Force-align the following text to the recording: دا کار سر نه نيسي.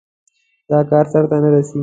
دا 0.69 0.79
کار 0.89 1.05
سر 1.11 1.23
نه 1.43 1.49
نيسي. 1.53 1.79